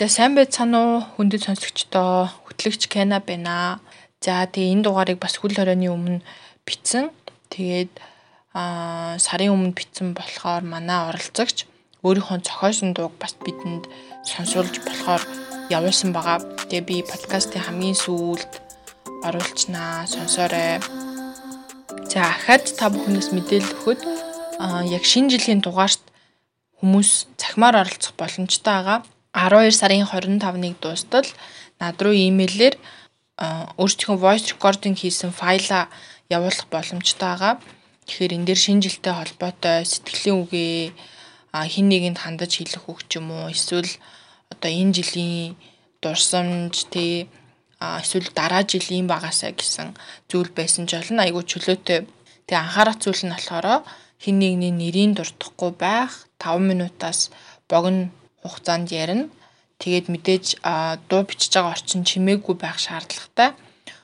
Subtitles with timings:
[0.00, 3.84] За сайн байцгаана уу хүндэт сонсогчдоо хөтлөгч Кена байна.
[4.24, 6.24] За тэгээ энэ дугаарыг бас хөл хорионы өмнө
[6.64, 7.12] бичсэн.
[7.52, 8.00] Тэгээд
[8.56, 11.68] аа сарын өмнө бичсэн болохоор манай оролцогч
[12.00, 13.92] өөрийнхөө зохиосон дууг бас бидэнд
[14.24, 15.20] сонсуулж болохоор
[15.68, 16.48] явуулсан байгаа.
[16.72, 18.52] Тэгээ би подкастын хамгийн сүүлд
[19.28, 20.80] оруулчнаа сонсоорой.
[22.08, 24.00] За ахад та бүхнээс мэдээлэл өгөхөд
[24.96, 26.00] яг шинэ жилийн дугаарт
[26.80, 29.00] хүмүүс цахимаар оролцох боломжтой байгаа.
[29.34, 31.26] 12 сарын 25-ныг дуустал
[31.78, 32.74] над руу имэйлээр
[33.80, 35.88] өөрсдийнхөө voice recording хийсэн файлаа
[36.28, 37.54] явуулах боломжтой байгаа.
[38.06, 40.92] Тэгэхээр энэ дээр шинэ жилтэй холбоотой сэтгэлийн үгээ
[41.72, 43.90] хин нэгэнд хандаж хэлэх үг ч юм уу эсвэл
[44.52, 45.56] одоо энэ жилийн
[46.02, 47.30] дурсамж тий
[47.80, 49.96] эсвэл дараа жилийн багасаа гэсэн
[50.28, 52.04] зүйл байсан ч олон айгүй чөлөөтэй.
[52.44, 53.86] Тэгээ анхаарах зүйл нь болохоор
[54.20, 57.32] хин нэгний нэрийн дуртахгүй байх 5 минутаас
[57.70, 58.12] богино
[58.42, 59.28] хугацаанд ярина.
[59.80, 60.46] Тэгээд мэдээж
[61.08, 63.56] дуу бичиж байгаа орчин чимээгүй байх шаардлагатай.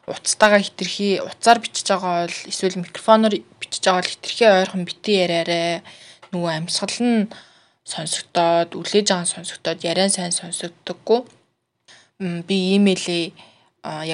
[0.08, 5.84] Уцтайгаа хитрхи уцаар бичиж байгаа бол эсвэл микрофоноор бичиж байгаа бол хитрхи ойрхон битэн яриараа
[6.32, 7.28] нөгөө амьсгал нь
[7.84, 11.20] сонсогдоод үлээж байгаа сонсогдоод яриан сайн сонсогддоггүй.
[12.48, 13.24] Би имэйлээ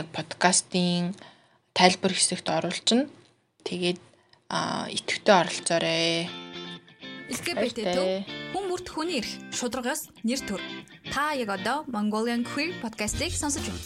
[0.01, 1.15] яг подкастын
[1.79, 3.07] тайлбар хэсэгт оруулчихна.
[3.63, 4.01] Тэгээд
[4.51, 6.42] идэвхтэй оролцоорой.
[7.33, 7.89] LGBT
[8.53, 10.61] хүн бүрт хүний эрх шударгаас нэр төр.
[11.09, 13.81] Та яг одоо Mongolian Queer podcast-ыг сонсож байна.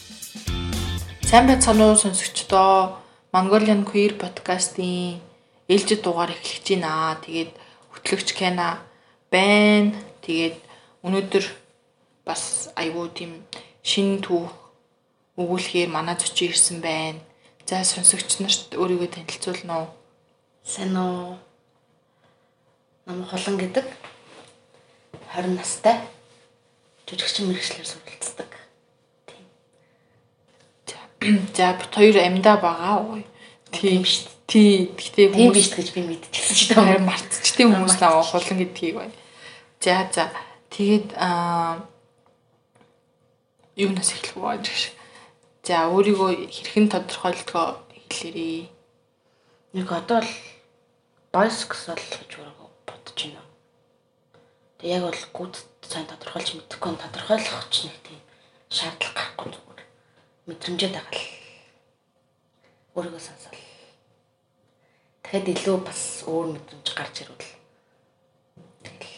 [1.23, 2.99] Сайн байцгаана уу сонсогчдоо.
[3.31, 5.23] Mongolian Queer podcast-ийн
[5.71, 7.15] ээлжид дугаар эхлэж байна.
[7.23, 7.53] Тэгээд
[7.95, 8.83] хөтлөгч Кена
[9.31, 9.95] байна.
[10.27, 10.59] Тэгээд
[11.07, 11.47] өнөөдөр
[12.27, 13.33] бас айгүй тийм
[13.87, 14.51] шин түүх
[15.39, 17.23] өгүүлэхээр манай зочин ирсэн байна.
[17.63, 19.89] За сонсогч нарт өөрийгөө танилцуулна уу?
[20.67, 21.39] Сайн уу?
[23.07, 23.87] Нам холон гэдэг
[25.31, 26.03] 20 настай
[27.07, 28.51] жүжигчин мэрэгчлэр суралцдаг.
[31.23, 31.47] Тийм.
[31.55, 33.23] За бит хоёр амьдаа байгаа уу?
[33.71, 34.35] Тийм шүү дээ.
[34.51, 34.91] Тий.
[34.91, 36.83] Гэхдээ биш гэж би мэдчихсэн шүү дээ.
[36.83, 39.15] Харин мартчихтын хүмүүс наваа холон гэдгийг байна.
[39.79, 40.27] За за.
[40.75, 41.87] Тэгээд аа
[43.79, 44.91] юунаас эхлэх вэ гэж.
[45.63, 48.67] За өөрийгөө хэрхэн тодорхойлдгоо хэлээрээ.
[49.79, 50.31] Нэг одоо л
[51.31, 52.35] bisexual гэж
[53.17, 53.41] бодож байна.
[54.79, 58.21] Тэг яг бол гүд сайн тодорхойлж мэдэхгүй нь тодорхойлох ч нэг тийм
[58.69, 59.83] шаардлага гарахгүй зүгээр.
[60.47, 61.25] Мэдрэмжээ дагаал.
[62.93, 63.61] Өөрийгөө сонсоол.
[65.25, 67.51] Тэгэхэд илүү бас өөр мэдрэмж гарч ирвэл
[68.85, 69.13] тэгэл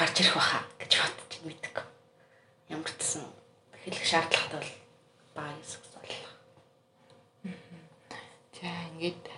[0.00, 1.76] гарч ирэх баха гэж бодож мэддэг.
[2.72, 3.24] Ямар ч гэсэн
[3.84, 4.72] хэлэх шаардлагатай бол
[5.36, 5.92] баа эсвэл.
[8.56, 9.28] За ингээд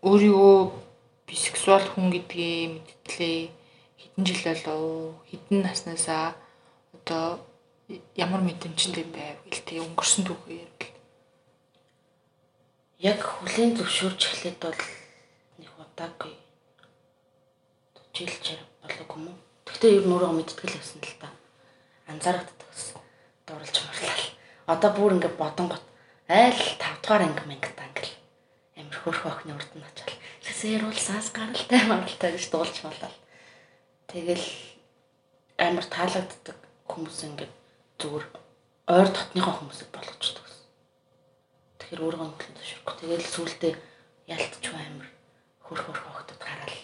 [0.00, 0.88] өөрийгөө
[1.30, 2.82] бисексуал хүн гэдгээ
[3.20, 3.52] мэдтлээ
[4.00, 6.32] хэдэн жил болов хэдэн наснаасаа
[6.96, 7.44] одоо
[8.16, 10.92] ямар мэдрэмжтэй байв гэл тэг өнгөрсөн түүхээ ярил.
[12.96, 14.80] Яг хүлийн зөвшөөрч эхлээд бол
[15.60, 16.32] нэг удаагүй
[18.16, 19.38] жилчээр болов юм уу?
[19.68, 21.28] Гэхдээ ер нь өөрөө мэдтгэл байсан л та.
[22.08, 23.00] Анзаарахдаг гэсэн.
[23.44, 24.24] Дурлж марлал.
[24.72, 25.84] Одоо бүр ингэ бодонгот
[26.28, 28.12] айл 5 дугаар анги мангат ангил.
[28.80, 30.09] Амир хөөрхөн охины урд нь очил
[30.60, 33.12] сэрүүлсаас гаралтай маралтай гэж дуулж болоо.
[34.12, 34.44] Тэгэл
[35.56, 37.52] амар таалагддаг хүмүүс ингээд
[37.96, 38.24] зүгээр
[38.92, 40.66] ойр дотныхоо хүмүүсийг болгочдөг гэсэн.
[41.80, 42.94] Тэгэхээр өөрөө хөдлөн зөвшөөрөхгүй.
[43.00, 43.74] Тэгэл сүултээ
[44.28, 45.08] ялтч амар
[45.64, 46.78] хөрх хөрх охтод гараал.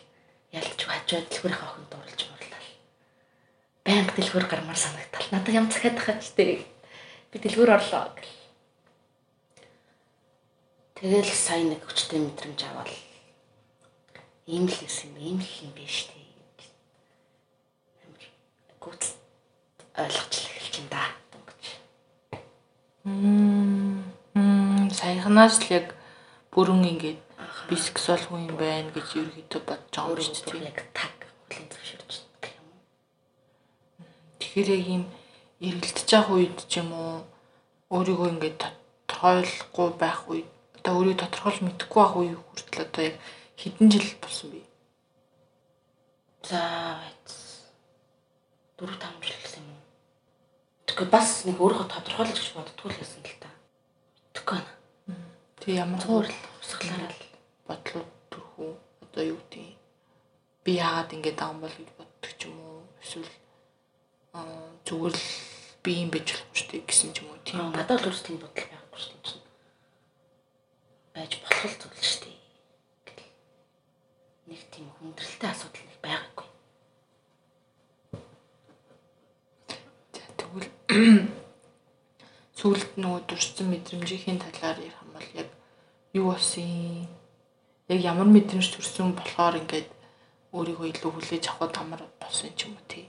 [0.57, 2.69] Ялтч хажууд дэлгүүрийн охинд дурлж мурлал.
[3.85, 5.29] Баян дэлгүүр гармаар санагдал.
[5.35, 6.65] Надад ям захиад хаач дээ.
[7.31, 8.35] Би дэлгүүр орлоо гэл.
[10.97, 12.89] Тэгэл сайн нэг хүчтэй мэдрэмж аваад
[14.47, 16.23] ийм л гэсэн ийм л юм биш тий.
[18.07, 18.27] Амар
[18.79, 19.19] гүтэл
[19.99, 21.03] ойлгож эхэлж ин да.
[23.03, 25.87] Мм саяхнаас л яг
[26.55, 27.21] бүрэн ингээд
[27.67, 30.71] бисексуал хүн юм байна гэж ерөөхдөө бодож байгаа юм шүү дээ.
[30.71, 31.15] Яг таг
[31.51, 32.69] хүлийн зөвшөөрч гэх юм.
[34.39, 35.05] Тэгэхээр яг ийм
[35.59, 37.27] эргэлдэж явах үед ч юм уу
[37.91, 40.49] өөрийгөө ингээд тодорхойлохгүй байх үед
[40.79, 43.17] одоо өөрийгөө тодорхойлж мэдэхгүй байх үе хүртэл одоо яг
[43.57, 44.61] хэдэн жил болсон бэ?
[46.45, 47.01] За
[48.77, 49.83] 4 5 жил гэсэн юм уу?
[50.87, 53.49] Тэгэхээр бас нэг өөрөө тодорхойлж гэж боддгоо л байсан л та.
[54.37, 55.25] Тэгэхгүй байна.
[55.57, 57.25] Тэг ямар цуур л усгалаараа л
[57.65, 58.71] бодлоо төрхөө
[59.09, 59.65] одоо юу гэдэг
[60.65, 62.85] би яагаад ингэж юм бол гэж боддог ч юм уу?
[63.01, 63.33] Эсвэл
[64.85, 65.25] зүгээр л
[65.81, 67.73] би юм байж болох шүү дээ гэсэн ч юм уу тийм.
[67.73, 69.41] Надад л өөрсдийн бодол байхгүй шүү дээ.
[71.17, 72.37] Байж болох л зүйл шүү дээ
[74.47, 76.49] нэг тийм хүндрэлтэй асуудал нэг байгаагүй.
[80.39, 80.71] Тэгвэл
[82.55, 85.49] сүүлд нөгөө дурсан мэдрэмжийн талаар ярих юм бол яг
[86.13, 87.07] юу болсон
[87.89, 89.89] яг ямар мэдрэмж төрсөн болохоор ингээд
[90.51, 93.07] өөрийгөө илүү хүлээж авах тамар болсон ч юм уу тий.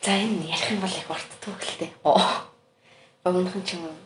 [0.00, 1.92] За энэ ярих юм бол их уртдаг л дээ.
[2.08, 2.48] Оо.
[3.28, 3.96] Өмнөхөн ч юм уу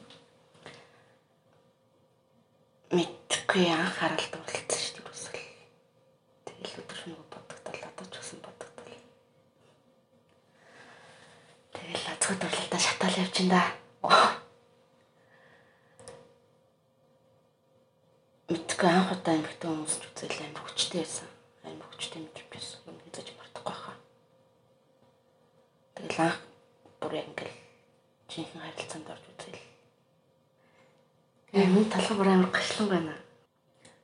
[2.90, 5.42] мэдхгүй анхаарал дурлалцсан шүү дээ үсэл.
[6.46, 8.94] Тэгэл өдөр нөгөө бодогдол одоо ч гэсэн бодогдол.
[11.74, 12.80] Тэгэл азгүй дурлалтаа
[13.36, 13.72] явчихын да.
[18.48, 21.28] Мэдхгүй анх удаа эмэгтэй хүмүүс ч үзэл амар хүчтэй байсан.
[21.66, 22.78] Амар хүчтэй мэдрэмж байсан.
[22.86, 23.96] Юм хийж мартахгүй хаа.
[25.98, 26.38] Тэгэл анх
[27.02, 27.56] бүр ингээл
[28.30, 29.60] жинхэнэ харилцаанд орж үзэл
[31.52, 33.14] Миний талхаа бүр амар гашлан байна.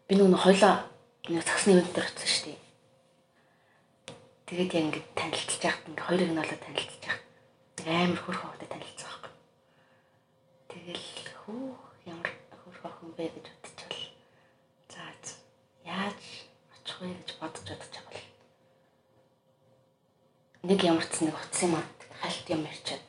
[0.09, 0.75] Би нөгөө хойлоо
[1.31, 2.61] нэг цагсны ивент дээр очсон шүү дээ.
[4.51, 7.23] Тэгээд яг ингээд танилцж яхад ингээд хоёрыг нь олоод танилцж яхад
[7.87, 9.31] амар хөрх хавтай танилцсан байхгүй.
[10.71, 11.07] Тэгэл
[11.43, 11.75] хөө
[12.07, 12.31] ямар
[12.63, 14.07] хөрх охин бэ гэж бодчихвол
[14.93, 15.03] за
[15.83, 16.21] яаж
[16.79, 18.23] очих вэ гэж бодож бодож байгаа
[20.63, 21.87] бол нэг ямар ч нэг утсан юм аа
[22.19, 23.07] хальт юм ярьчаад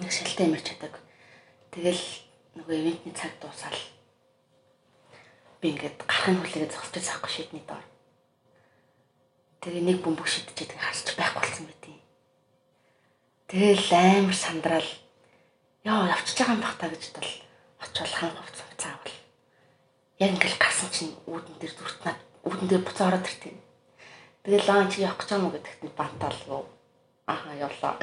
[0.00, 0.96] нэг шилтэй юм ярьчаадаг.
[1.76, 2.04] Тэгэл
[2.56, 3.76] нөгөө ивентний цаг дуусаад
[5.60, 7.84] би ингээд гарахын хүлээгээ зогсож байгаа шийдний доор.
[9.60, 12.00] Тэгээ нэг бөмбөг шидчихэд харж байхгүй болсон юм.
[13.44, 14.90] Тэгэл амар сандраал
[15.84, 17.28] яа явчихж байгаа юм бах та гэж тал
[17.84, 19.16] очивол хан хувц цаавал.
[20.16, 22.16] Яг ингээд гарсан чинь үүдэн дээр зүртнаа
[22.48, 23.52] үүдэн дээр буцаа ороод иртээ.
[24.44, 26.64] Тэгэл лаан чи явах гэж байгаа мó гэдэгт нь бантаал юу.
[27.28, 28.00] Аха явлаа.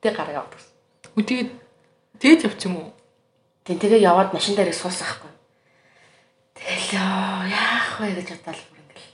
[0.00, 0.60] Тэг гараа явдаг.
[1.12, 1.52] Үгүй
[2.20, 2.90] тэгээд явчих юм уу?
[3.64, 5.32] Тэг тэгээ яваад машин дээр суусан хгүй.
[6.56, 9.10] Тэгэл яах вэ гэж бодоод бүр ингээл.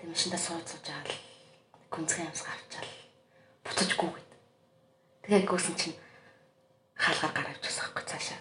[0.00, 1.12] Тэг машиндаа сууж сууж аа л
[1.92, 2.92] гүнзгий амсгаа авчаал.
[3.64, 4.30] Буцажгүй гэд.
[5.28, 5.96] Тэгээ гүйсэн чинь
[6.96, 8.40] хаалгаар гараа авчихсан хгүй цаашаа.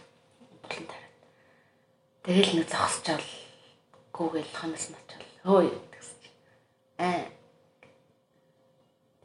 [0.63, 1.15] Булан тараад.
[2.23, 3.27] Тэгэл нэг зогсчаал
[4.15, 5.22] гүүгээл хонос начаал.
[5.43, 6.39] Хөөе гэсэн чинь.
[7.03, 7.27] Аа.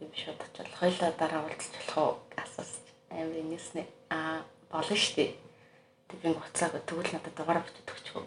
[0.03, 0.67] Тэг шууд очил.
[0.75, 2.15] Хойлоо дараа уулзч болох уу?
[2.35, 2.83] Асуусан
[3.15, 5.39] амар инээснэ аа болно штэ.
[6.11, 8.27] Тэг би уцааг тэгвэл надад дугаараа бичиж өгчихөө.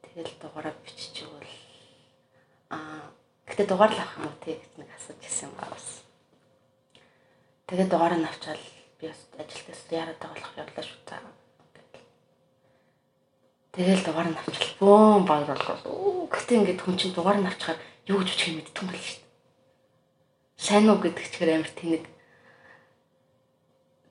[0.00, 1.52] Тэгэл дугаараа бичиж өгвөл
[2.72, 3.12] аа
[3.52, 5.88] гэтээ дугаар л авах юм уу тий гэж нэг асууж ирсэн юм байна бас.
[7.68, 8.64] Тэгээд дугаараа авчаал
[8.96, 11.20] би бас ажилтнаас яарад байгаа болох явлаа шүү та.
[13.72, 15.80] Тэгэл дугаар нь авчвал бөөн баг болов.
[16.28, 19.16] Гэтээ ингээд хүн чинь дугаар нь авчихаар юу гэж үчих юм мэддэг юм байна шүү
[19.16, 19.32] дээ.
[20.60, 22.04] Сайн уу гэдэг чигээр амар тэнэг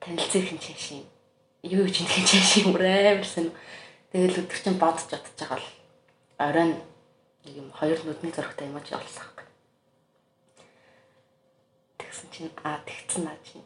[0.02, 1.06] танилцах хин чашийн
[1.62, 3.54] юу гэж хин чашийн амарсан.
[4.10, 5.70] Тэгэл өдөр чинь бодож бодож байгаа л
[6.42, 6.74] оройн
[7.46, 9.30] нэг юм хоёр нүдний зөрөгтэй юм чи олсон.
[12.02, 13.62] Тэгсэн чинь аа тэгсэн наа чинь.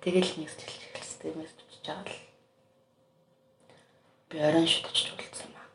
[0.00, 1.36] Тэгэл хэлж эхэлсэн.
[1.36, 2.29] Мессеж бичиж байгаа л
[4.30, 5.68] би оройн шүтэж уулзсан юм аа.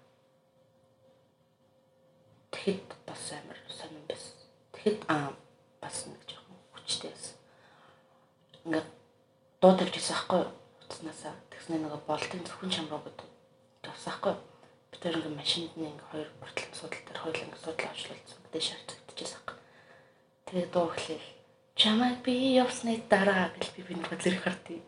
[2.56, 4.36] Тэгэхэд бас амар сонирн байсан.
[4.72, 5.36] Тэгэхэд аа
[5.84, 7.36] бас нэг жоохон хүчтэй байсан.
[8.64, 8.88] Ингээд
[9.60, 10.52] дуу тавьж ирсэн байхгүй юу?
[10.88, 13.28] Утаснасаа тэгснэ нөгөө болтын зөвхөн чамруу гэдэг.
[13.84, 14.44] Тавсан байхгүй юу?
[14.88, 18.40] Би тэр ингээ машинд нэг хоёр бүртлэн судал дээр хоёул ингээ судал авчлуулсан.
[18.56, 19.58] Дээш харцагдчихсан байхгүй.
[20.48, 21.24] Тэгээ дуу эхлэв.
[21.76, 24.80] Чамайг би явсны дараа гэж би би нэг зэрэг хартыг.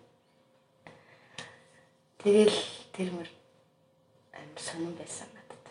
[2.23, 2.55] Тэгэл
[2.95, 3.27] тэр мөр
[4.65, 5.65] сонирн байсан надад.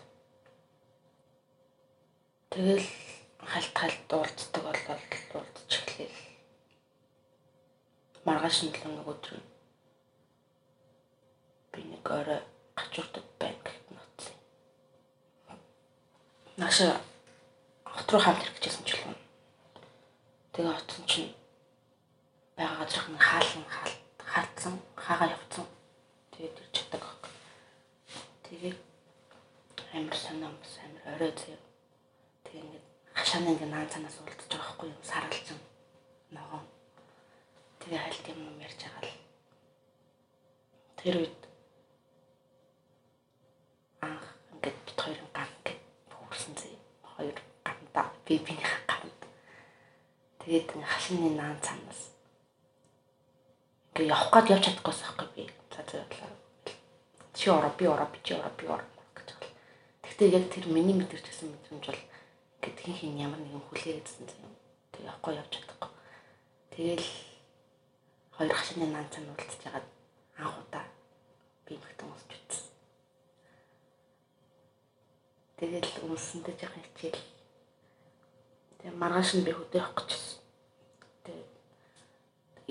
[2.50, 2.86] Тэгэл
[3.50, 5.02] халт халт дуулцдаг болол
[5.32, 6.26] дуулцчих эхлэв
[8.26, 9.38] маргааш нь л нэг өдөр
[11.70, 12.42] би нэг орой
[12.74, 14.36] гачуурдаг байна гэхэд ноцсон.
[16.58, 16.86] Наша
[17.86, 19.14] хот руу хамт хэрэгжсэн ч юм.
[20.52, 21.30] Тэгээ оцсон чинь
[22.58, 23.64] байгаа газрын хаалан
[24.30, 25.66] хаалтсан хаагаа явцсан.
[26.34, 27.22] Тэгээд ирж чаддаг баг.
[28.46, 28.74] Тэгээ
[29.98, 31.58] амар санаамс амар орой зөө.
[32.46, 32.86] Тэгээ ингээд
[33.18, 35.58] хашааны ингээд наан цанаас уулзаж байгаа хгүй юу саралцсан
[36.30, 36.66] ногоон
[37.86, 39.14] Тэгээ хальт юм юм ярьж байгаа л.
[40.98, 41.40] Тэр үед
[44.02, 46.74] анх ингээд бит хоёрын ган гэд бүрсэн зэ.
[47.14, 49.20] Хоёр ганда би биний ганд.
[50.42, 52.10] Тэгээд хашины наан цанаас
[53.94, 55.44] ингээ явах гээд явж чадахгүйс аахгүй би.
[55.70, 56.45] За зөөрлөө.
[57.46, 59.54] Чи ороо би ороо би чи ороо би ороо гэж байна.
[60.02, 62.02] Гэхдээ яг тэр миний мэдэрч гэсэн мэдрэмж бол
[62.58, 64.50] ингээд хин хин ямар нэгэн хүлээгээдсэн юм.
[64.90, 65.90] Тэг явахгүй явж чадахгүй.
[66.74, 67.06] Тэгэл
[68.34, 69.86] хоёр хашааны наанцаа уулзж ягаад
[70.42, 70.84] анх удаа
[71.70, 72.66] би нэгтэн уулзч үзсэн.
[75.62, 77.22] Тэгэл өмсөндөө жоохон хичээл
[78.86, 80.10] Тэгээ маргааш нь би хөдөө явах гэж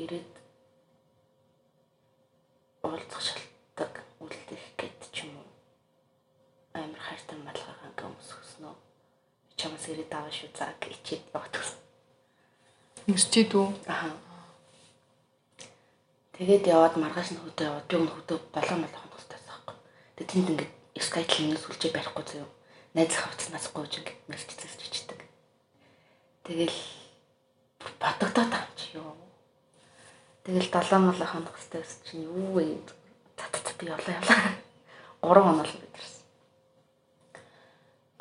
[0.04, 0.34] ирээд
[2.84, 5.50] уулзах шалтгаан үлдэх гэд ч юм уу.
[6.74, 8.76] Амар хайртай малгайгаа ингээ өмсгснөө.
[10.16, 11.80] Аваа шүү заа гэчихэд яваад гэсэн.
[13.12, 13.68] Өсчээд үү?
[13.92, 14.16] Аа.
[16.40, 19.76] Тэгээд яваад маргааш нь хөдөө яваад би өнө хөдөө болоо молоо хоногстай байхгүй.
[20.16, 20.72] Тэгээд тэнд ингээд
[21.04, 22.48] скайтлинээс сүлжээ барихгүй заяа.
[22.96, 25.20] Найзлах хавцнаас гоож ингээд мэрчцээс чичдэг.
[26.48, 26.80] Тэгэл
[28.00, 29.16] бодогдоод байгаа юм чи юу.
[30.48, 32.80] Тэгэл 7 молоо гэсэн чинь юу вэ?
[33.36, 34.40] Цат би явлаа явлаа.
[35.28, 36.24] 3 хоног л бидэрсэн.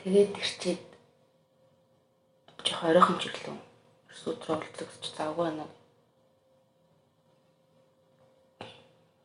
[0.03, 0.94] Тэгээд ирчээд
[2.67, 3.57] жоо оройхон жилүү.
[4.13, 5.67] Өсөдрөө уулзах гэж завгүй байна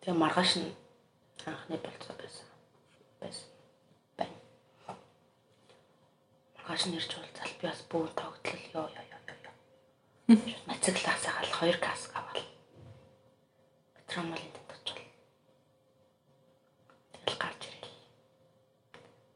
[0.09, 0.73] Тэгээ маргааш нь
[1.45, 2.47] анхны болцоо байсан.
[3.21, 3.49] Байсан.
[4.17, 4.33] Байн.
[6.55, 9.53] Маргааш нь ирж уулзал би бас бүүн тогтлол ёо ёо ёо ёо.
[10.65, 12.41] Мацаглаасаа гал 2 каск авал.
[13.95, 15.03] Петромолын очил.
[17.13, 17.93] Тэгэл гарч ирэл.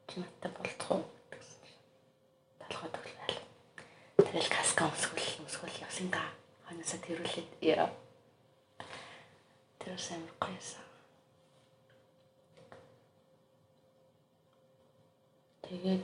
[0.07, 1.85] Чи надтай болцох уу гэсэн чинь.
[2.61, 3.35] Талхаа тоглоал.
[4.83, 6.23] Өмсгөл өмсгөл явсанга.
[6.67, 7.87] Ханасаа тэрүүлээд яа
[9.83, 10.79] Тэр сайн гойсон.
[15.63, 16.03] Тэгээд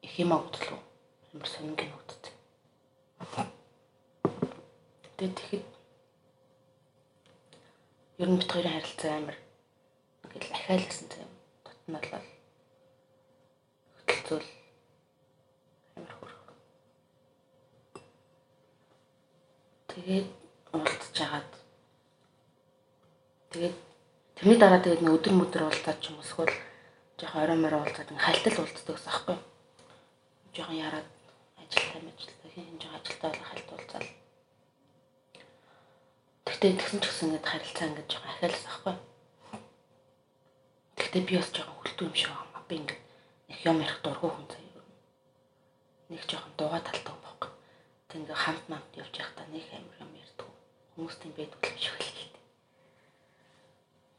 [0.00, 0.80] их юм агтлаа.
[1.34, 2.32] Амар сонин нутд.
[5.18, 5.66] Тэгээд тэгэхэд
[8.24, 9.36] ер нь бит хоёрын харилцаа амар
[10.24, 11.32] ингээл ахиалсан юм.
[14.42, 16.54] Тотнолол хөтөлцөл
[19.94, 20.26] Тэгээд
[20.74, 21.52] уулзж агаад
[23.54, 23.76] тэгээд
[24.34, 26.50] тэрний дараа тэгээд нэг өдөр мөдөр уулзаад ч юм эсвэл
[27.14, 29.38] жоохон орой морой уулзаад ингээ хальтал уулздаг гэсэн аахгүй.
[30.50, 31.08] Жоохон яраад
[31.62, 34.08] ажилтаа мэжилтаа хин жоохон ажилтаа болох хальт уулзаал.
[36.42, 38.94] Тэгтээ тэгсэн ч гэсэн ингээ харилцаа ингээ жоохон ахиалсан аахгүй.
[40.98, 42.66] Тэгтээ би бас жоохон хөлтөө юм шиг байна.
[42.66, 42.98] Би ингээ
[43.48, 44.84] их юм ярих дургүй хүн заяа.
[46.08, 47.14] Нэг жоохон дууга талтай
[48.14, 50.48] ингээ хамт намт явж байхдаа нэг амир юм ярьдаг.
[50.94, 52.44] Хүмүүс тийм байдаг юм шиг л хэлдэг.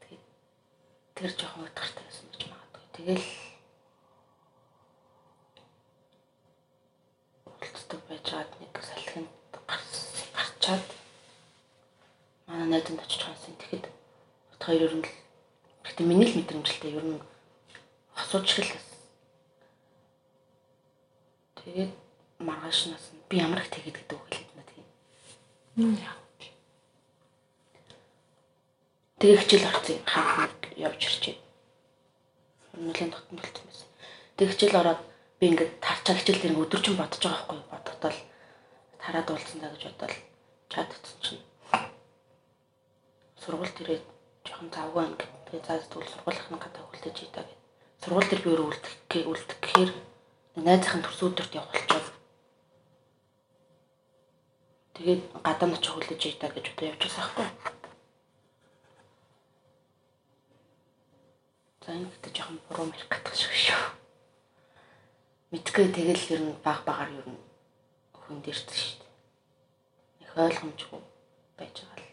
[0.04, 0.24] Тэгээд
[1.16, 2.84] тэр жоохон утгартай байсан гэж магадгүй.
[2.92, 3.26] Тэгэл
[7.48, 9.32] уулздаг байжгаад нэг салхинд
[10.36, 10.86] гарчаад
[12.46, 13.56] манай найзанд очиж хаасан.
[13.56, 15.08] Тэгэхэд бот хоёр ер нь
[15.82, 17.24] гэхдээ миний л мэдрэмжлэлтэй ер нь
[18.12, 18.85] хэл байсан.
[21.76, 21.92] Тэгээд
[22.40, 24.88] маргаашнаас нь би ямар их тэгэд гэдэг хэлээд надад тийм.
[29.20, 31.36] Тэгээ хичээл орсон хамт явж ирчээ.
[32.80, 33.88] Нүлийн дотн болчихсон байсан.
[34.40, 35.00] Тэгээ хичээл ороод
[35.36, 38.18] би ингээд тарчаа хичээл дээр өдөржин бодож байгаа байхгүй бодогдол
[38.96, 40.14] тараад уулзсан даа гэж бодоод
[40.72, 41.44] чад утсан чинь
[43.36, 44.04] сургуульд ирээд
[44.48, 47.60] жоохон завгүй анги тэгээ заас тэгвэл сургуулийнхны гадаа хөлдөж ийдаа гэд.
[48.00, 49.92] Сургууль дээр би өөрөө үлдэх үлдэх гэхээр
[50.64, 52.16] найзынхын төрс өдөрт явах болчиход
[54.96, 56.88] Тэгээд гадаа нь очих хүлээж ийдаа гэж одоо
[57.20, 57.74] байгаа байхгүй.
[61.84, 63.84] За энэ гэдэг жоохон буруу мэрх гатах шиг шүү.
[65.52, 67.44] Мэдгүй тэгэл ер нь баг багаар ер нь
[68.16, 69.12] хүн дэрсэн шүү дээ.
[70.24, 71.02] Их ойлгомжгүй
[71.60, 72.08] байж байгаа л.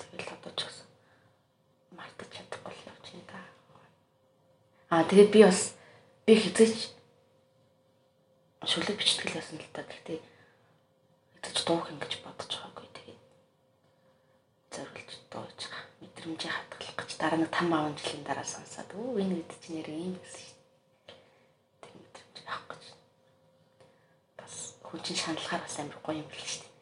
[0.00, 0.88] Тэгэл одоо ч гэсэн
[1.92, 3.40] мартаж чадахгүй л явж байна да.
[4.86, 5.74] Аа тэгээд би бас
[6.26, 6.94] би хизээч
[8.62, 9.82] шүлэг бичтгэл байсан л та.
[9.82, 10.22] Гэхдээ
[11.42, 12.86] хэвч дуух ингэж бодож байгаагүй.
[12.94, 13.20] Тэгээд
[14.70, 15.82] зориулж дууж байгаа.
[15.98, 19.88] Мэдрэмжээ хадгалах гэж дараа нэг 5 аван жилийн дараа сонсоод өө энэ гэдэг чинь нэр
[19.90, 21.18] юм гэсэн шүү дээ.
[21.82, 22.84] Тэр мэдрэмж авах гэж.
[24.38, 24.54] Бас
[24.86, 26.74] хүн чинь шаналхаар бас амар гоё юм биш шүү дээ.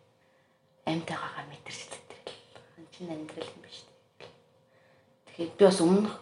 [0.93, 2.37] Амьтайгаагаа мэдэрч зэтрэл.
[2.77, 4.29] Хан чинь амьдрал юм биш дээ.
[5.25, 6.13] Тэгэхээр би бас өмнөх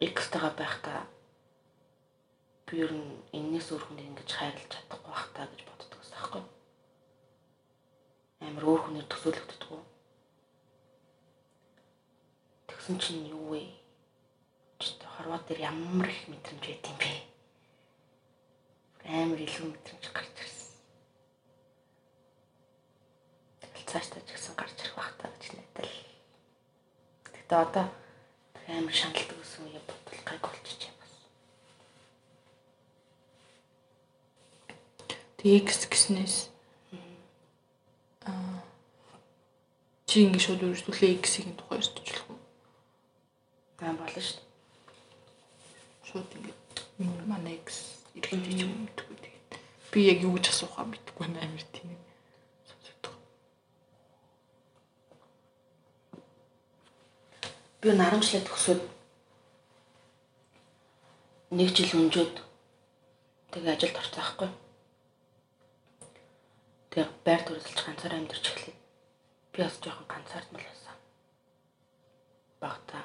[0.00, 1.04] X-тэйгээ байхдаа
[2.64, 6.44] би ер нь энэс өөр хүнийг ингэж хайрлаж чадахгүй бах та гэж боддог гэсэн аахгүй.
[8.40, 9.84] Амар өөр хүнээр төсөөлөгддөг.
[12.72, 13.68] Тэгсэн чинь юу вэ?
[15.20, 17.12] Хорвоо дээр ямар их мэдрэмж байт юм бэ?
[19.04, 20.80] Амар илүү мэдрэмж гарч ирсэн.
[23.60, 25.92] Тэгэл цаашдаа ч гэсэн гарч ирэх бах та гэж найдал.
[27.36, 27.86] Гэтэ одоо
[28.80, 30.90] амар шаналдаг гэсэн үе бодвол гайг болчих
[35.40, 36.36] Тэг X гэснээс
[38.28, 38.60] аа
[40.04, 42.36] чи ингэ шууд үргэлжлүүлээ X-ийн тухай болох уу?
[43.80, 44.48] Аа болно шүү дээ.
[46.04, 46.28] Шууд
[47.00, 49.48] энэ манай экс иргэдэг ч юм мэдгүй тэгээд
[49.96, 51.79] би яг юу гэж асуухаа мэдгүй байна амир тийм.
[57.80, 58.82] Би нарамчлаад төгсөөд
[61.56, 62.36] нэг жил өнжөөд
[63.56, 64.50] тэгээ ажилд орсон байхгүй.
[66.92, 68.76] Тэгээ байр төрөлж ганцаараа амьдарч эхлэв.
[69.52, 70.96] Би бас жоохон ганцаардмал байсан.
[72.60, 73.04] Багтаа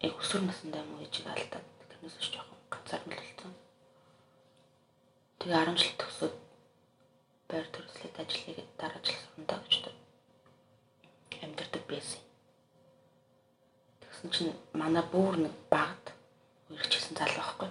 [0.00, 3.52] яг өсвөр насндаа муу ээжийг алдаад тэрнээс ч жоохон ганцаардмал болсон.
[5.44, 6.34] Тэгээ 10 жил төгсөөд
[7.52, 10.03] байр төрөлжлөд ажиллая гэдэг дараа жил сурандаа гэж
[11.44, 12.20] амьдардаг байсан.
[14.00, 16.12] Тэгсэн чинь манай бүр нэг багт
[16.70, 17.70] үргэлжсэн залуу байхгүй.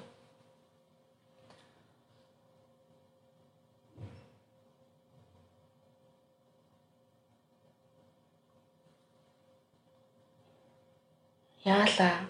[11.64, 12.28] Яалаа.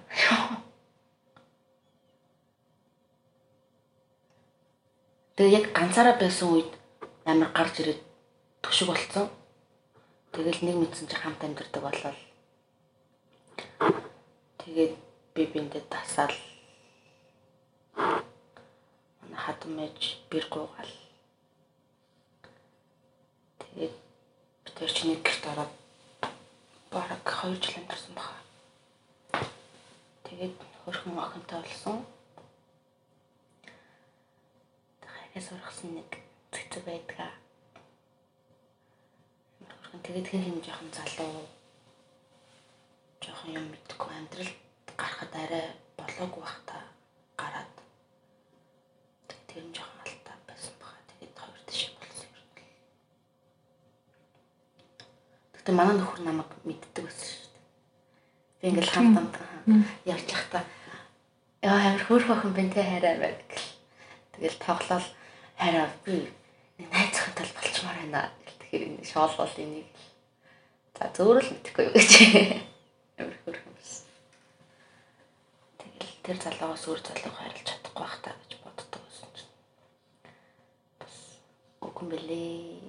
[5.35, 6.69] Тэгээ яг ганцаараа байсан үед
[7.25, 8.01] амар гарч ирээд
[8.61, 9.25] төшөг болцсон.
[10.33, 12.17] Тэгэл нэг мэдсэн чи хамт амьдэрдэг болол.
[14.57, 14.97] Тэгээд
[15.37, 16.33] би биндээ тасаал.
[19.21, 20.93] Манай хатан мэж бэр гуугаал.
[23.61, 23.93] Тэгээд
[24.65, 25.73] би тэр нэг гэрт ороод
[26.89, 28.41] бараг 2 жил амьдсан баха.
[30.25, 32.01] Тэгээд хөрхөн охинтой болсон.
[35.05, 36.09] Хайраа сургасан нэг
[36.49, 37.42] цэцэг байдгаа.
[39.93, 41.45] Хөрхөн тэгээд хэн хэн жоохон залуу
[43.21, 44.51] жоохон юм мэдгүй амьдрал
[44.97, 46.81] гарахад арай болоогүй бах та
[47.37, 47.69] гараад
[49.45, 50.97] тэр нь жоохон алдаа байсан баха.
[51.13, 52.49] Тэгээд хоёр тишээ болсон юм.
[55.53, 57.61] Тэгтээ манай нөхөр намайг мэддэг байсан шүү дээ.
[58.61, 59.35] Би ингээл хамт хамт
[60.09, 60.63] явж байхдаа
[61.61, 63.45] яа амир хөөх охин бэнтэй хайраа байг.
[64.33, 65.05] Тэгэл тоглол
[65.61, 66.33] хайраа би
[66.81, 68.33] найзхан тал болчмаар байна.
[68.73, 69.85] Тэгэхээр энэ шоолол энийг
[70.97, 72.11] за зөөрөл мэдхгүй юу гэж
[73.21, 74.09] амир хөөх юмс.
[75.77, 79.53] Тэгэл тэр залуугаас өөр залууг хайрлаж чадахгүй бах та гэж боддог байсан чинь.
[80.97, 81.15] Бас
[81.85, 82.81] үгүй мэлээ.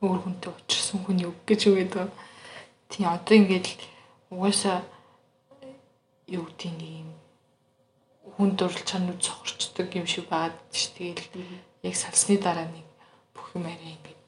[0.00, 2.16] Өөр хүнтэй уулзсан хүний үг гэж үгээд байгаа.
[2.88, 3.68] Тийм одоо ингээд
[4.32, 4.80] угаасаа
[6.32, 7.12] юу гэдэг юм
[8.40, 10.88] хүн дурлал чанууд цохорчдөг юм шиг байгаад ш.
[10.96, 11.28] Тэгэл
[11.84, 12.88] яг салсны дараа нэг
[13.36, 14.20] бүх юм арай ингээд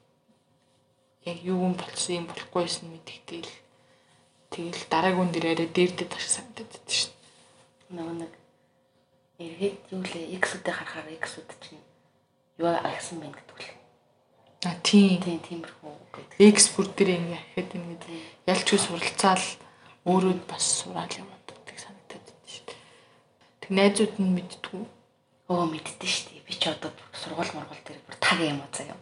[1.27, 3.51] яг юу юм болсон юм болохгүйсэн мэдэгтэл
[4.53, 7.09] тэгэл дараагийн дээр арай дээрдэд таш санагдаад байд ш.
[7.91, 8.33] Нөгөө нэг
[9.41, 11.83] эргээд юу лээ X-үүдээ харахаар X-үүд чинь
[12.61, 13.69] юу агсан байна гэдэг үл.
[14.65, 15.21] А тийм.
[15.21, 16.37] Тийм тиймэрхүү гэдэг.
[16.57, 18.03] X бүр дээр ингээ ахиад ингээд
[18.49, 19.45] ялч үс суралцаал
[20.09, 22.79] өөрөө бас сураал юм гэдэг санагдаад байна шүү дээ.
[23.61, 24.83] Тэг найзууд нь мэдтгүү.
[25.53, 26.45] Оо мэддэн шүү дээ.
[26.47, 28.97] Би ч одоо сургууль мургуул дээр бүр таг юм аа заяа.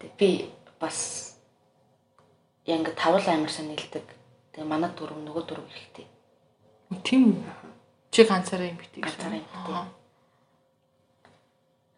[0.00, 1.36] Тэг би бас
[2.64, 4.06] яг ингээ тавал амарсан нэлдэг.
[4.52, 6.06] Тэгээ манай дөрөв нөгөө дөрөв ихтэй.
[7.04, 7.44] Тийм?
[8.10, 9.04] Чи ганцаараа юм битгий.
[9.04, 9.84] Ганцаараа юм битгий.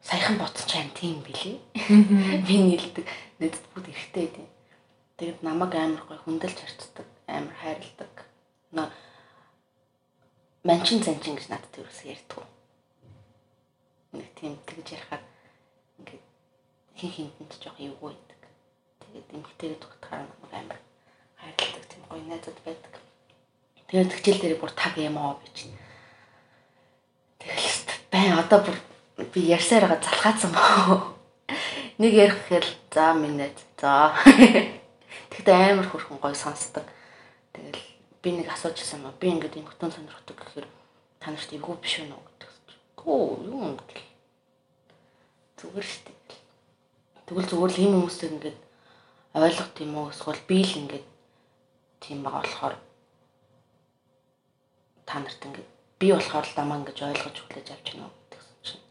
[0.03, 1.61] Саяхан боцчаан тийм билий.
[2.46, 3.07] Би нэлдэг.
[3.38, 4.48] Нэдэд бүгд ихтэй дээ.
[5.18, 8.14] Тэгээд намайг амар гой хүндэлж харцдаг, амар хайрладаг.
[8.72, 8.88] Нөө
[10.68, 12.44] манчин занчин гэж надад ерөөсөө ярьдаг.
[14.12, 15.28] Нэг тийм тэгж ингээд
[16.98, 18.40] хин хинтэнд жоох эвгүй байдаг.
[19.06, 20.78] Тэгээд эмхтэйгээ тогтохоор намайг амар
[21.38, 22.94] хайрладаг тийм гоё найзууд байдаг.
[23.87, 25.56] Тэгээд тэгчэл дээр бүр таг юм аа гэж.
[27.38, 27.80] Тэгэл
[28.11, 28.76] байн одоо бүр
[29.30, 31.14] би ярьсаар байгаа залхаацсан баа.
[32.02, 33.38] Нэг ярих гэхэл за минь
[33.78, 34.12] за.
[35.30, 36.82] Тэгтээ амар хөрхөн гой сонсдог.
[37.54, 37.78] Тэгэл
[38.22, 39.14] би нэг асуужсэн юм.
[39.22, 40.66] Би ингээд юм хөтөн сонирхдаг гэхээр
[41.22, 42.50] та нарт эвгүй биш үү гэдэг.
[42.98, 44.06] Гүү юм гэл.
[45.62, 46.17] Зүгээр штеп.
[47.29, 48.59] Тэгвэл зүгээр л ийм хүмүүстэй ингээд
[49.37, 51.07] ойлгох тийм үү эсвэл би л ингээд
[52.01, 52.75] тийм байгаа болохоор
[55.05, 55.69] та нарт ингээд
[56.01, 58.85] би болохоор л дамаа ингэж ойлгож хүлээж авч байна гэсэн чинь.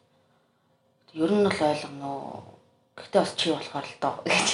[1.17, 2.61] Ер нь бол ойлгоно уу.
[2.93, 4.49] Гэхдээ бас чи болохоор л доо гэж.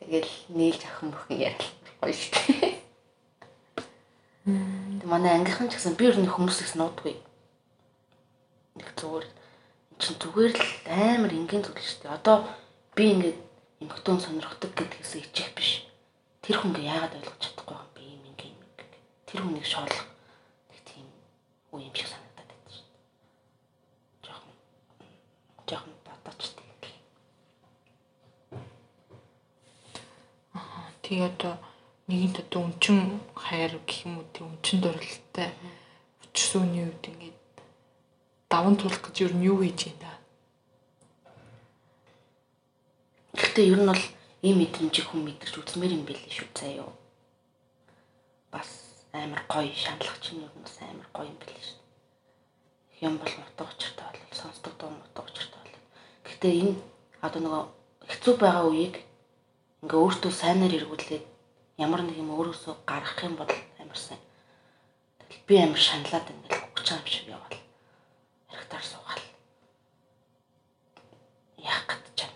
[0.00, 1.68] Тэгэл нийлж ахын бүхэн яриа
[2.00, 2.72] гоё шүү дээ.
[5.00, 7.20] Тэг манай ангийнхан ч гэсэн би ер нь хүмүүсээс нуудгүй.
[8.80, 9.43] Нэг зүгээр
[10.00, 12.16] чин зүгээр л амар энгийн зүйл шүү дээ.
[12.18, 12.36] Одоо
[12.96, 13.38] би ингээд
[13.82, 15.70] эмхтэн сонирхдаг гэдгээс ичих биш.
[16.42, 18.00] Тэр хүн ингээ яагаад ойлгож чадахгүй юм бэ?
[18.02, 18.60] Ийм ингээ юм.
[19.28, 20.02] Тэр хүнийг шоолох
[20.70, 21.06] нэг тийм
[21.74, 23.02] үе юм шиг санагдаад байна шүү дээ.
[24.26, 24.52] Жохон
[25.68, 26.64] жохон бодооч тийм.
[31.04, 31.54] Тэгээ одоо
[32.08, 32.98] нэгэнт одоо өнчин
[33.36, 35.48] хайр гэх юм уу тийм өнчин дурлалтай
[36.54, 37.38] үний үед ингээд
[38.54, 40.14] даван туулах гэж юу юу хийж юм да.
[43.34, 44.04] Гэхдээ ер нь бол
[44.46, 46.92] ийм мэдрэмжийг хүн мэдэрч үзмээр юм билээ шүү заяа.
[48.54, 48.70] Бас
[49.10, 51.80] амар гоё шаналгач нь ер нь бас амар гоё юм билээ шүү.
[53.02, 55.82] Юм бол мутга учиртай бол сонсдог дуу мутга учиртай бол.
[56.22, 56.74] Гэхдээ энэ
[57.26, 57.64] одоо нөгөө
[58.06, 58.94] хэцүү байгаа үеийг
[59.82, 61.24] ингээ өөртөө сайнаар эргүүлээд
[61.82, 63.50] ямар нэг юм өөрөөсөө гаргах юм бол
[63.82, 64.22] амар сайн.
[65.18, 67.53] Тэгэл би амар шаналаад ингээл хөгж байгаа юм шиг явал.
[68.64, 69.24] Харагтаар суугаал.
[71.58, 72.30] Яах гэж чам.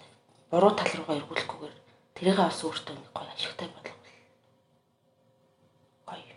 [0.50, 1.74] Буруу тал руугаа эргүүлэхгүйгээр
[2.14, 3.96] тэрийг бас өөртөө ингээ гоё ашигтай болгох.
[6.04, 6.36] Гоё.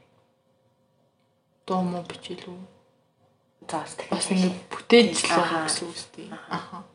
[1.67, 2.62] Дуу муу бичил үү?
[3.67, 6.27] За бас ингээ бүтээж л байгаа гэсэн үг үстэй.
[6.47, 6.88] Аха.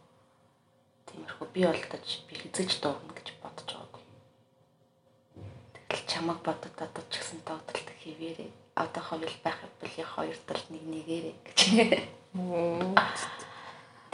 [1.12, 4.04] Тиймэрхүү би бол таж би хизэж дуугна гэж бодож байгаагүй.
[5.85, 8.51] Тэгэл чамаг бодод одоо ч гэсэн дуудалт хийвэрээ.
[8.79, 11.59] Одоо хоёул байх бол яг хоёр тал нэг нэгээрээ гэж.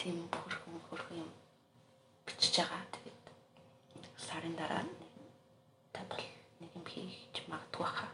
[0.01, 1.31] Тийм бүрхэн бүрхэн юм
[2.25, 2.81] бичиж байгаа.
[2.97, 3.21] Тэгээд
[4.17, 4.85] сарын дараа
[5.93, 6.25] та бол
[6.61, 8.11] нэг юм хийж магадгүй хаа.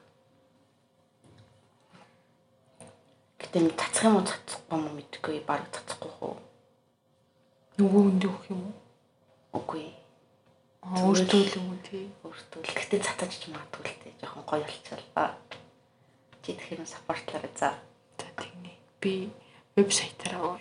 [3.39, 6.37] Гэтэ нэг цацах юм уу цацахгүй юм мэдгүй баг цацахгүй хөө.
[7.79, 8.75] Нөгөө хүнд өгөх юм уу?
[9.55, 9.87] Үгүй.
[10.83, 12.11] Өөртөө л юм тий.
[12.27, 14.13] Өөртөө л гэтээ цацаж ч магадгүй л тий.
[14.19, 14.98] Жохон гоё болчихлоо.
[16.49, 17.77] Чи тэгэхээр саппортлаарай за.
[18.17, 18.73] За тэгнэ.
[19.05, 19.29] Би
[19.77, 20.57] вебсайтаараа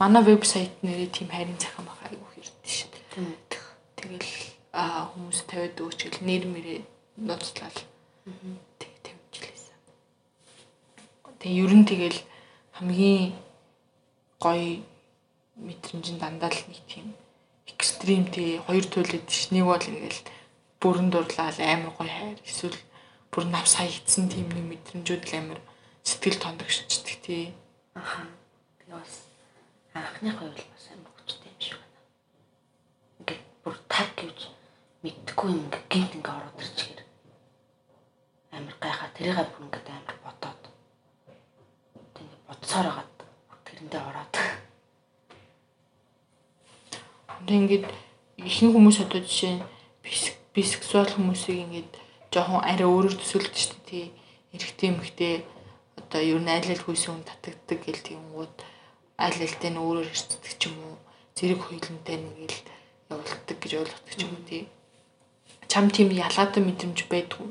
[0.00, 2.88] манай вебсайт нэрээ тийм хайрын захин баха айгу хэрдэж шин.
[3.12, 3.36] Тийм.
[4.00, 4.32] Тэгэл
[4.72, 6.80] аа хүмүүс тавиад өгч гэл нэр мэрээ
[7.20, 7.76] нууцлал.
[8.80, 9.76] Тэг тавьчихлээсэн.
[11.36, 12.18] Тэг ер нь тэгэл
[12.80, 13.36] хамгийн
[14.40, 14.80] гоё
[15.60, 17.12] мэдрэмжин дандаа л нэг тийм
[17.68, 20.24] экстрим тий хоёр туйлд ш нэг бол ингээл
[20.80, 22.80] бүрэн дурлал амар гоё хайр эсвэл
[23.30, 25.60] бүр навс хаягдсан тийм нэг мэдрэмжүүд л амар
[26.02, 27.54] сэтгэл тондогшчдаг тий.
[27.94, 28.26] Аха.
[28.78, 29.30] Би бас
[29.94, 32.00] анхны хувьд бас амар хүчтэй юм шиг байна.
[33.22, 34.38] Ингээд бүр таг гэж
[35.06, 37.02] мэдхгүй юм ингээд гинт ингээд ороод ирчихээр
[38.56, 40.62] амар гайхаа тэрийгээ бүр ингээд амар бодоод
[42.18, 43.12] ингээд бодсоор хагаад
[43.64, 44.34] тэрэндээ ороод
[47.50, 47.86] ингээд
[48.38, 49.58] ихэнх хүмүүс одоо жишээ
[50.54, 54.06] бисексуал хүмүүсийг ингээд жоохон арай өөрөөр төсөөлдөг шүү дээ.
[54.54, 55.34] Эрэгтэй эмэгтэй
[55.98, 58.54] одоо ер нь айл айл хүйсэн хүн татагддаг гэл тиймгүүд
[59.18, 60.96] айл айлтай нь өөрөөр хэрцдэг ч юм уу.
[61.34, 62.58] Зэрэг хуйлантай нэг л
[63.10, 64.62] явуулдаг гэж ойлгодог ч юм уу тий.
[65.70, 67.50] Чам тийм ялгаатай мэдрэмж байдгүй.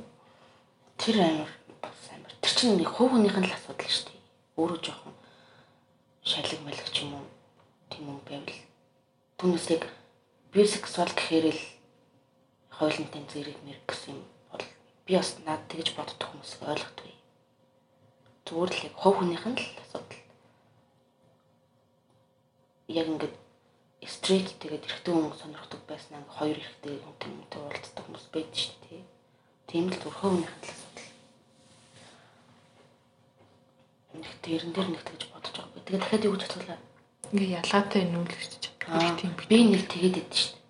[1.00, 4.24] тэр амар бас амар тэр чинь нэг хувь хүнийх нь л асуудал шүү дээ.
[4.60, 5.16] Өөрөө жоохон
[6.28, 7.28] шалиг малх ч юм уу
[7.88, 8.60] тийм юм байвал
[9.40, 9.84] түүнээс яг
[10.52, 11.64] бисексуал гэхээр л
[12.76, 14.28] хойлонтой зэрэг мэрэг гэсэн юм
[15.10, 17.14] би бас над тэгж боддог хүмүүс ойлгохгүй.
[18.46, 20.22] Зүгээр л яг хувь хүнийх нь л асуудал.
[22.94, 23.36] Яг ингээд
[24.06, 29.04] стрейт тэгээд эрэгтэй хүн сонирхдаг байснаа хоёр эрэгтэй хүнтэй хүнтэй уулздаг хүмүүс байдаг шүү дээ.
[29.66, 31.10] Тийм л хувь хүнийх нь л асуудал.
[34.14, 35.86] Нэг тэрэн дээр нэг тэгж бодож байгаа.
[35.90, 36.80] Тэгээд дахиад юу гэж асуулаа.
[37.34, 40.66] Ингээ ялгаатай нүүлгэж Аа, тийм би нэг тэгээд идэв шүү дээ.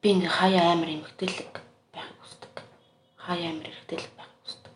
[0.00, 1.59] Би нэг хаяа амар хүсдэг.
[3.30, 4.74] Хаяа амар эргэтэлэг байхыг хүсдэг.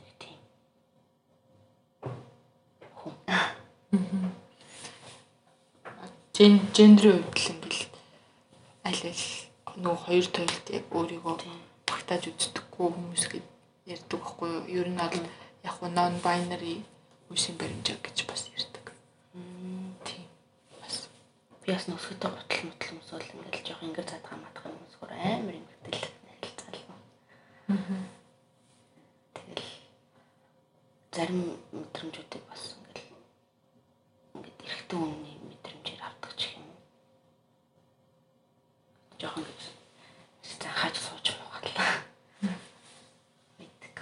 [0.00, 0.40] Тэг тийм.
[2.96, 3.12] Хүн.
[6.36, 7.92] ген гендрийн хувьд л ингээл
[8.88, 9.24] аль аль
[9.84, 11.36] нөгөө хоёр тойлд яг өөрийгөө
[11.88, 13.46] багтааж үздэггүй хүмүүс гээд
[13.92, 14.64] ярьдаг байхгүй юу?
[14.80, 15.28] Ер нь бол
[15.68, 16.74] яг нь non binary
[17.32, 18.96] үсийн баримжаа гэж бас ярьдаг.
[20.08, 20.24] Тийм.
[20.80, 20.96] Бас
[21.66, 24.46] Би бас нөсгөтэй готл мотл хүмүүс бол ингээл жоох ингээд задгаа юм
[24.86, 26.05] эсвэл амар эмгтэлэг найлцаал.
[27.66, 29.66] Тэгэл
[31.10, 33.18] зарим мэдрэмжүүдийг бас ингээл
[34.38, 36.62] ингээд эрэгтэй хүний мэдрэмжээр авдаг ч юм.
[39.18, 39.60] Жохон гэж
[40.62, 42.06] за хааж сууж муугалаа.
[43.58, 43.96] Мэддэг.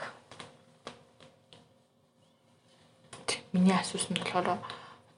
[3.57, 4.69] миний асуусан нь болохоор одоо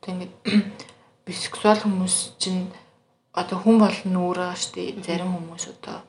[0.07, 0.35] ингээд
[1.27, 2.71] бисексуал хүмүүс чинь
[3.35, 6.06] одоо хүн болно өөрөө штэ зарим хүмүүс одоо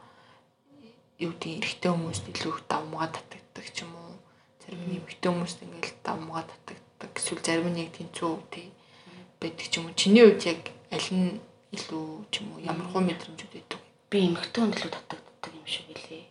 [1.24, 4.16] юу гэдэг эрэгтэй хүмүүст илүү их давмгаа татагддаг ч юм уу.
[4.62, 7.12] Зарим нь эмэгтэй хүмүүст ингээд давмгаа татагддаг.
[7.18, 8.68] Эсвэл зарим нь яг тэнцүү тий
[9.42, 9.98] байдаг ч юм уу.
[9.98, 10.62] Чиний хувьд яг
[10.94, 11.42] аль нь
[11.74, 16.26] илүү ч юм уу ямар хөө мэдрэмжүүд байдаг би эмхтэн өндлөө татагддаг юм шиг үлээ.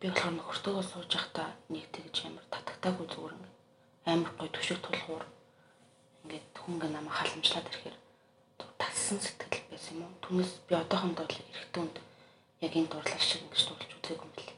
[0.00, 3.56] Би болохоор нөхөртөөгөө сууж байхдаа нэг тэгж амар татагдаагүй зүгээр ингээд.
[4.08, 5.24] Амар гой төшөг тулгуур
[6.24, 7.96] ингээд хүн гээ намайг халамжлаад ирэхээр
[8.80, 10.20] тассан сэтгэл байсан юм уу?
[10.24, 11.96] Түүнээс би одоохондоо л эрэгтэй хүнд
[12.64, 14.52] яг энэ дурлал шиг ингэж дурлж үзээгүй юм бэл.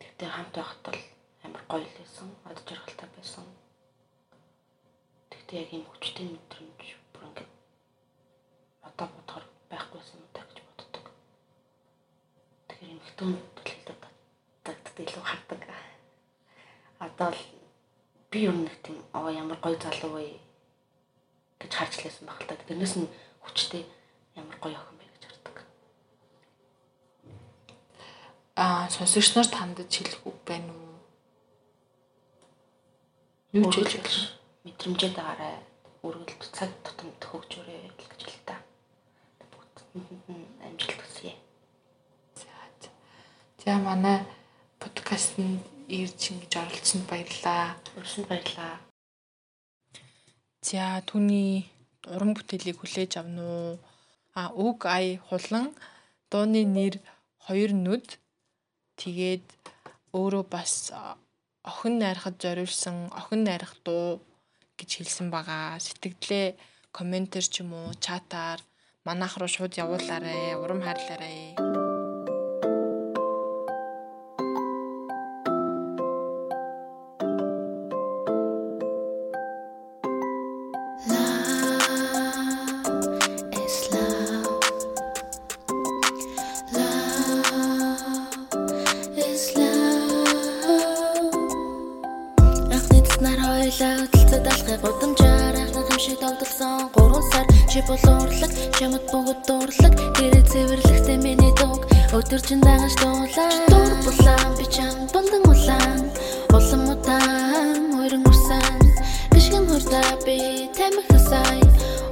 [0.00, 1.00] Тэгтээ хамт байхад бол
[1.44, 2.28] амар гоё л байсан.
[2.48, 3.46] Од жаргалтай байсан.
[5.30, 6.80] Тэгтээ яг энэ хүчтэй мэдрэмж
[7.12, 7.50] бүр ингээд
[8.88, 11.04] одоо бодохоор байхгүйсэн юм даа гэж боддог.
[12.68, 14.00] Тэгэхээр эмхтэн төлөлдөд
[14.64, 15.62] тагтад илүү хардаг.
[16.98, 17.42] Одоо л
[18.30, 20.38] би юу нэг тийм оо ямар гоё залуу вэ
[21.60, 22.54] гэж харж лээсэн баг л та.
[22.68, 23.08] Тэрнээс нь
[23.42, 23.82] хүчтэй
[24.36, 25.56] ямар гоё охин бэ гэж хардаг.
[28.56, 30.96] Аа сонсогч нар тандж хэлэх үг байна уу?
[33.52, 34.12] Юу ч хэлж
[34.64, 35.56] мэдрэмжээ дагаарай.
[36.06, 38.56] Үргэлж цаг тутам төхөгжөөрэй гэж хэл та.
[40.64, 41.32] Амжилт хүсье.
[43.64, 43.72] За.
[43.78, 44.24] Манай
[44.78, 45.36] подкастт
[45.88, 47.76] ирж ингэж оролцсонд баярлалаа.
[47.98, 48.78] Өрсөнд баярлалаа.
[50.62, 51.66] За түүний
[52.06, 53.72] уран бүтээлийг хүлээж авна уу?
[54.36, 55.74] А үг ая хулан
[56.30, 56.94] дууны нэр
[57.44, 58.20] хоёр нүд
[59.00, 59.46] тэгээд
[60.18, 60.92] өөрөө бас
[61.70, 64.20] охин найрахад зориулсан охин найрах дуу
[64.78, 65.78] гэж хэлсэн байгаа.
[65.78, 66.46] Сэтгэлдээ
[66.92, 68.60] комментэр ч юм уу чатаар
[69.06, 71.67] манайх руу шууд явуулаарай, урам хайрлаарай.
[110.98, 111.60] Тамих сай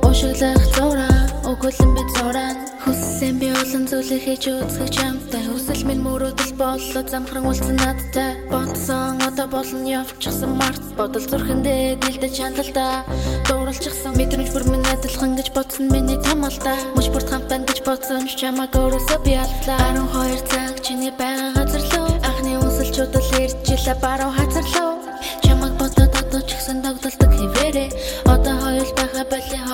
[0.02, 1.18] ошиглах зураа
[1.50, 5.42] өгүүлэн би зурaan хүссэн би олон зүйлийг хийж үзэх чамтай.
[5.50, 8.38] Хүсэл минь мөрөөдөл боллоо замхран үлдсэн надтай.
[8.50, 10.82] Бодсон одоо болно явчихсан март.
[10.98, 13.02] Бодол зүрхэндээ дэлдэж чандалта
[13.48, 18.26] дууралчихсан мэдрэмж бүр минь адилхан гэж бодсон миний тамалта мөч бүрт хамт байна гэж бодсон
[18.30, 19.82] ч чамаг өөрөөсөө би алдлаа.
[19.98, 25.06] 12 цаг чиний байгаа газар лөө анхны үнсэлчүүд л иржилээ баруун хазар лөө
[25.42, 27.86] чамаг бодоод одоо ч гэсэн догдолдог хിവэрэ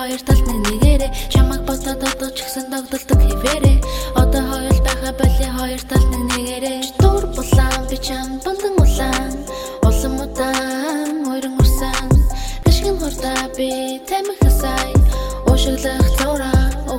[0.03, 3.73] хоёр талд нэгээрээ чамаг бодоод одоо ч гэсэн догдолдог хിവэрэ
[4.19, 9.42] одоо хоёул байгаа боли хоёр талд нэгээрээ дур булаан би чам бундан улаан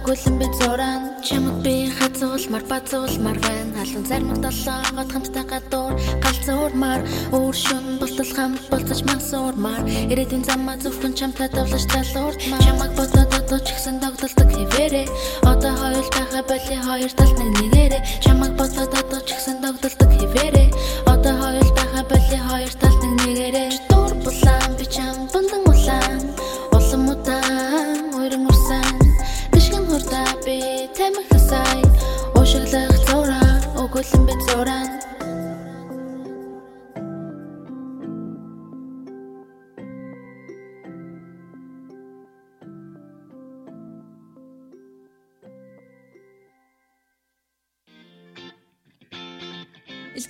[0.05, 3.73] өгүүлэн би зурaan чамд би хазуулмар базуулмар байна.
[3.73, 7.01] Халуун зармаг долоогод хамттай гадуур галзуурмар.
[7.33, 9.81] Өөр шүн болтол хамт болцож мансуурмар
[10.13, 15.09] ирээдүйн замаа зөвхөн чамтай давлаж талуурдмар чамаг бодоод одоо ч ихсэн догдолдог хിവэрэ
[15.49, 18.03] одоо хоёул байгаа боли хоёр талд нэгээрээ.
[18.21, 20.65] Чамаг бодоод одоо ч ихсэн догдолдог хിവэрэ